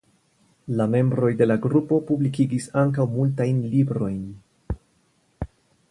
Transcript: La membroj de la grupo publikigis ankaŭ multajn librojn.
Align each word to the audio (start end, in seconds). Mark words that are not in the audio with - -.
La 0.79 0.85
membroj 0.93 1.29
de 1.41 1.47
la 1.49 1.57
grupo 1.65 1.99
publikigis 2.07 2.67
ankaŭ 2.85 3.07
multajn 3.17 3.61
librojn. 3.75 4.19